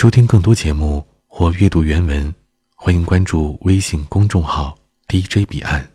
[0.00, 2.34] 收听更多节目或阅读原文，
[2.74, 4.74] 欢迎关注微信公众号
[5.06, 5.86] DJ 彼岸。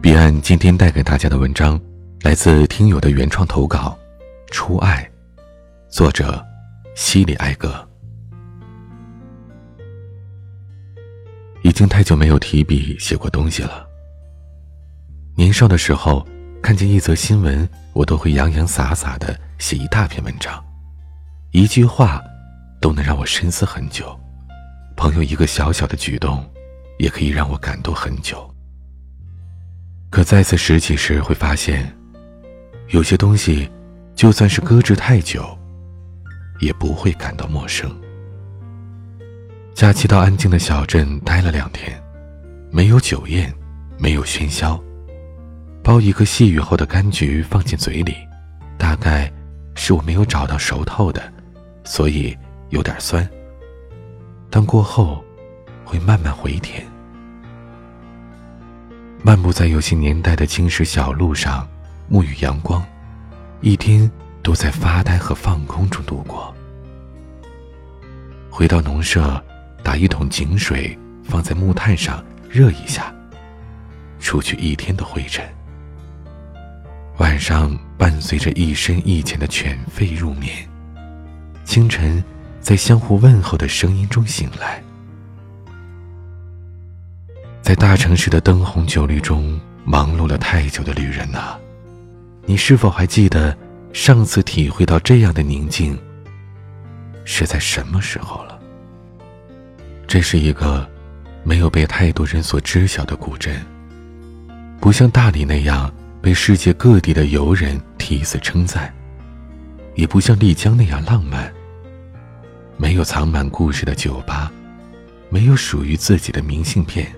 [0.00, 1.76] 彼岸今天带给大家的文章
[2.22, 3.98] 来自听友的原创投稿，
[4.52, 5.10] 《初爱》，
[5.92, 6.40] 作者
[6.94, 7.74] 西里艾格。
[11.62, 13.84] 已经太久没有提笔写过东西了。
[15.34, 16.24] 年少的时候，
[16.64, 20.64] 看见一则新闻，我都会洋洋洒洒的写一大篇文章，
[21.50, 22.24] 一句话
[22.80, 24.18] 都能让我深思很久。
[24.96, 26.42] 朋友一个小小的举动，
[26.98, 28.50] 也可以让我感动很久。
[30.08, 31.94] 可再次拾起时，会发现，
[32.88, 33.70] 有些东西，
[34.14, 35.46] 就算是搁置太久，
[36.60, 37.94] 也不会感到陌生。
[39.74, 42.02] 假期到安静的小镇待了两天，
[42.72, 43.54] 没有酒宴，
[43.98, 44.82] 没有喧嚣。
[45.84, 48.16] 剥一个细雨后的柑橘放进嘴里，
[48.78, 49.30] 大概
[49.74, 51.22] 是我没有找到熟透的，
[51.84, 52.34] 所以
[52.70, 53.28] 有点酸。
[54.48, 55.22] 但过后
[55.84, 56.82] 会慢慢回甜。
[59.22, 61.68] 漫步在有些年代的青石小路上，
[62.10, 62.82] 沐浴阳光，
[63.60, 64.10] 一天
[64.42, 66.52] 都在发呆和放空中度过。
[68.50, 69.38] 回到农舍。
[69.82, 73.14] 打一桶井水，放在木炭上热一下，
[74.18, 75.46] 除去一天的灰尘。
[77.18, 80.68] 晚上伴随着一深一浅的犬吠入眠，
[81.64, 82.22] 清晨
[82.60, 84.82] 在相互问候的声音中醒来。
[87.62, 91.56] 在大城市的灯红酒绿中忙碌了太久的旅人呐，
[92.46, 93.56] 你是否还记得
[93.92, 95.96] 上次体会到这样的宁静
[97.24, 98.58] 是在什么时候了？
[100.08, 100.84] 这是一个
[101.44, 103.64] 没有被太多人所知晓的古镇，
[104.80, 105.90] 不像大理那样
[106.24, 108.90] 被世界各地的游人题词称赞，
[109.94, 111.52] 也不像丽江那样浪漫。
[112.78, 114.50] 没有藏满故事的酒吧，
[115.28, 117.14] 没有属于自己的明信片，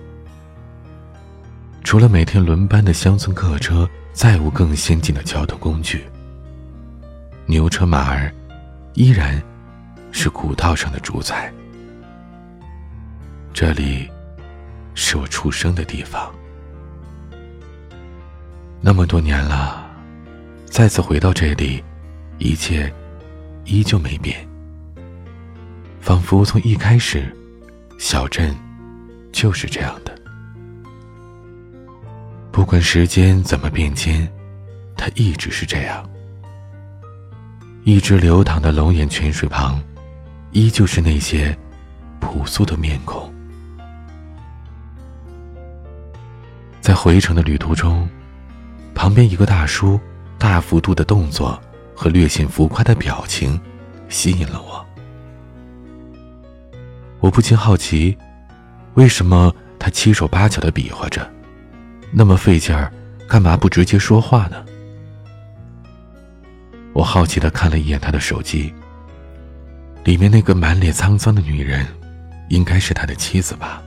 [1.85, 6.03] 除了每天轮班的乡村客车，再无更先进的交通工具。
[7.45, 8.29] 牛车马儿，
[8.93, 9.41] 依然
[10.11, 11.49] 是古道上的主宰。
[13.53, 14.09] 这里，
[14.95, 16.29] 是我出生的地方。
[18.79, 19.85] 那么多年了，
[20.65, 21.83] 再次回到这里，
[22.37, 22.91] 一切
[23.65, 24.47] 依旧没变。
[25.99, 27.35] 仿佛从一开始，
[27.97, 28.55] 小镇
[29.31, 30.15] 就是这样的。
[32.51, 34.27] 不管时间怎么变迁，
[34.95, 36.07] 它一直是这样。
[37.83, 39.81] 一直流淌的龙眼泉水旁，
[40.51, 41.57] 依旧是那些
[42.19, 43.33] 朴素的面孔。
[46.79, 48.07] 在回程的旅途中，
[48.97, 49.99] 旁边一个大叔
[50.39, 51.61] 大幅度的动作
[51.95, 53.61] 和略显浮夸的表情，
[54.09, 54.83] 吸引了我。
[57.19, 58.17] 我不禁好奇，
[58.95, 61.29] 为什么他七手八脚的比划着，
[62.11, 62.91] 那么费劲儿，
[63.29, 64.65] 干嘛不直接说话呢？
[66.93, 68.73] 我好奇的看了一眼他的手机，
[70.05, 71.85] 里面那个满脸沧桑的女人，
[72.49, 73.79] 应该是他的妻子吧？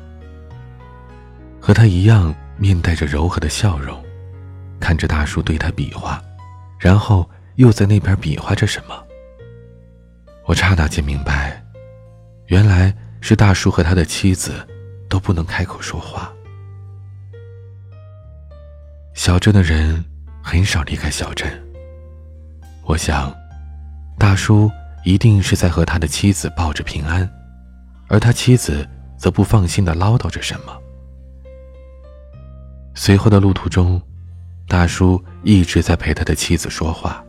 [1.60, 2.32] 和他一样。
[2.60, 4.04] 面带着柔和的笑容，
[4.80, 6.20] 看着大叔对他比划，
[6.78, 9.04] 然后又在那边比划着什么。
[10.46, 11.62] 我刹那间明白，
[12.46, 14.66] 原来是大叔和他的妻子
[15.08, 16.32] 都不能开口说话。
[19.14, 20.02] 小镇的人
[20.42, 21.48] 很少离开小镇。
[22.84, 23.32] 我想，
[24.18, 24.70] 大叔
[25.04, 27.30] 一定是在和他的妻子报着平安，
[28.08, 30.76] 而他妻子则不放心的唠叨着什么。
[32.94, 34.00] 随后的路途中，
[34.70, 37.25] 大叔一直在陪他的妻子说话，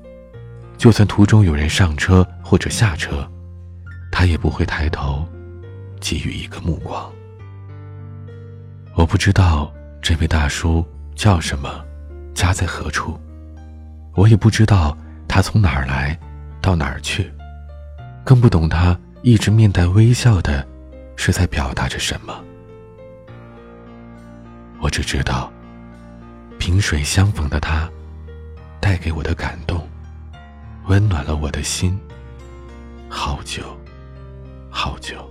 [0.77, 3.27] 就算途中有人上车或者下车，
[4.11, 5.27] 他也不会抬头，
[5.99, 7.11] 给予一个目光。
[8.93, 10.85] 我不知道这位大叔
[11.15, 11.83] 叫什么，
[12.35, 13.19] 家在何处，
[14.13, 14.95] 我也不知道
[15.27, 16.15] 他从哪儿来，
[16.61, 17.27] 到哪儿去，
[18.23, 20.63] 更不懂他一直面带微笑的，
[21.15, 22.39] 是在表达着什么。
[24.79, 25.50] 我只知道。
[26.61, 27.89] 萍水相逢的他，
[28.79, 29.89] 带给我的感动，
[30.85, 31.99] 温暖了我的心。
[33.09, 33.75] 好久，
[34.69, 35.27] 好久。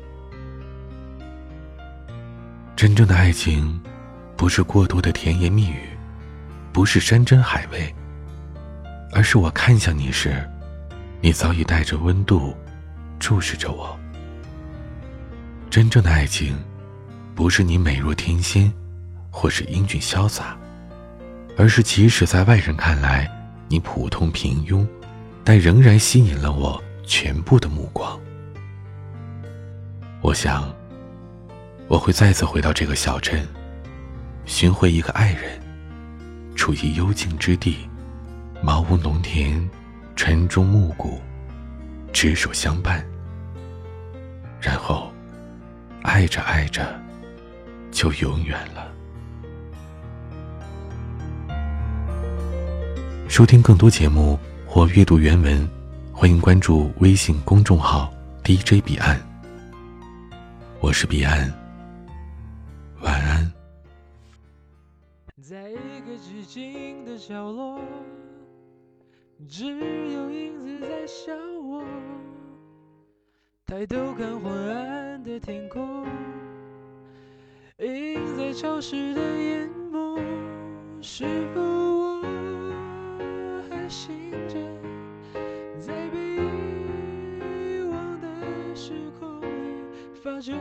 [2.75, 3.81] 真正的爱情，
[4.37, 5.91] 不是过多的甜言蜜语，
[6.73, 7.94] 不是山珍海味，
[9.12, 10.44] 而是我看向你时，
[11.21, 12.53] 你早已带着温度，
[13.21, 13.97] 注视着我。
[15.71, 16.59] 真正的爱情，
[17.37, 18.73] 不是你美若天仙，
[19.31, 20.56] 或是英俊潇洒。
[21.56, 23.31] 而是，即使在外人看来
[23.69, 24.87] 你普通平庸，
[25.44, 28.19] 但仍然吸引了我全部的目光。
[30.23, 30.73] 我想，
[31.87, 33.47] 我会再次回到这个小镇，
[34.47, 35.61] 寻回一个爱人，
[36.55, 37.88] 处于幽静之地，
[38.62, 39.69] 茅屋农田，
[40.17, 41.20] 晨钟暮鼓，
[42.12, 43.05] 执手相伴，
[44.61, 45.12] 然后
[46.02, 46.99] 爱着爱着，
[47.91, 48.91] 就永远了。
[53.40, 55.66] 收听更多节目或阅读原文，
[56.12, 58.12] 欢迎关注微信公众号
[58.44, 59.19] DJ 彼岸。
[60.78, 61.50] 我是彼岸，
[63.00, 63.50] 晚安。
[65.40, 67.81] 在一个寂静的角落，
[69.48, 71.32] 只有影子在笑
[71.62, 71.82] 我。
[73.64, 76.04] 抬头看昏暗的天空，
[77.78, 80.20] 映在潮湿的眼眸，
[81.00, 81.89] 是否？
[83.90, 84.54] 醒着，
[85.81, 88.28] 在被遗忘的
[88.72, 89.82] 时空里
[90.22, 90.52] 发着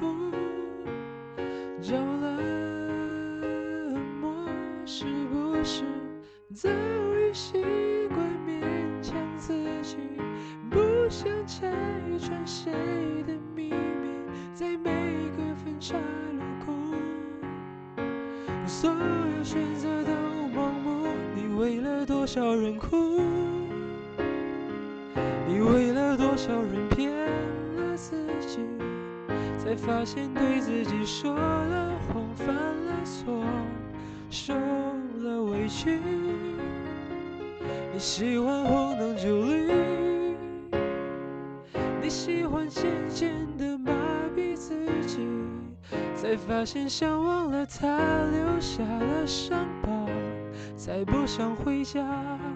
[0.00, 0.32] 疯，
[1.82, 2.40] 着了
[4.18, 4.48] 魔，
[4.86, 5.84] 是不是
[6.54, 7.62] 早已习
[8.08, 8.62] 惯勉
[9.02, 9.98] 强自己，
[10.70, 10.78] 不
[11.10, 11.70] 想拆
[12.18, 12.72] 穿谁
[13.26, 14.08] 的秘密，
[14.54, 14.90] 在每
[15.36, 16.72] 个分岔路口，
[18.66, 20.17] 所有选择都。
[21.58, 23.20] 为了多少人哭？
[25.48, 28.60] 你为了多少人骗了自己？
[29.58, 33.42] 才发现对自己说了谎，犯了错，
[34.30, 35.98] 受了委屈。
[37.92, 40.36] 你喜欢红灯酒绿，
[42.00, 43.92] 你喜欢渐渐的麻
[44.36, 44.76] 痹自
[45.08, 45.26] 己，
[46.14, 47.88] 才发现想忘了他
[48.30, 49.97] 留下了伤疤。
[50.78, 52.47] 再不想回家。